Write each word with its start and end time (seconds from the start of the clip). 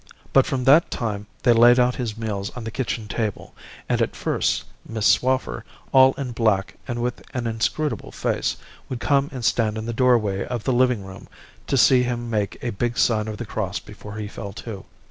But 0.33 0.47
from 0.47 0.63
that 0.63 0.89
time 0.89 1.27
they 1.43 1.53
laid 1.53 1.77
out 1.79 1.97
his 1.97 2.17
meals 2.17 2.49
on 2.57 2.63
the 2.63 2.71
kitchen 2.71 3.07
table; 3.07 3.53
and 3.87 4.01
at 4.01 4.15
first, 4.15 4.63
Miss 4.83 5.05
Swaffer, 5.05 5.63
all 5.91 6.13
in 6.13 6.31
black 6.31 6.73
and 6.87 7.03
with 7.03 7.21
an 7.35 7.45
inscrutable 7.45 8.11
face, 8.11 8.57
would 8.89 8.99
come 8.99 9.29
and 9.31 9.45
stand 9.45 9.77
in 9.77 9.85
the 9.85 9.93
doorway 9.93 10.43
of 10.43 10.63
the 10.63 10.73
living 10.73 11.05
room 11.05 11.27
to 11.67 11.77
see 11.77 12.01
him 12.01 12.31
make 12.31 12.57
a 12.63 12.71
big 12.71 12.97
sign 12.97 13.27
of 13.27 13.37
the 13.37 13.45
cross 13.45 13.77
before 13.77 14.15
he 14.15 14.27
fell 14.27 14.53
to. 14.53 14.85